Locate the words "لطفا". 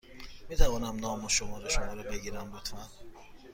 2.55-2.87